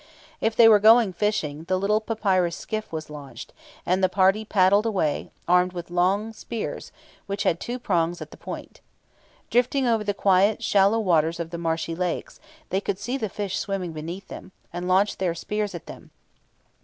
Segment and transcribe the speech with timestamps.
[0.39, 3.53] If they were going fishing, the little papyrus skiff was launched,
[3.85, 6.91] and the party paddled away, armed with long thin spears,
[7.27, 8.81] which had two prongs at the point.
[9.51, 12.39] Drifting over the quiet shallow waters of the marshy lakes,
[12.71, 16.09] they could see the fish swimming beneath them, and launch their spears at them.